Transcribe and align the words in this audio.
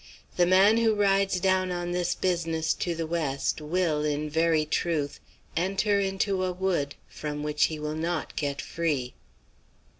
"The 0.35 0.47
man 0.47 0.77
who 0.77 0.95
rides 0.95 1.39
down 1.39 1.71
on 1.71 1.91
this 1.91 2.15
business 2.15 2.73
to 2.73 2.95
the 2.95 3.05
West 3.05 3.61
will, 3.61 4.03
in 4.03 4.31
very 4.31 4.65
truth, 4.65 5.19
enter 5.55 5.99
into 5.99 6.43
a 6.43 6.51
wood 6.51 6.95
from 7.07 7.43
which 7.43 7.65
he 7.65 7.77
will 7.77 7.93
not 7.93 8.35
get 8.35 8.61
free." 8.63 9.13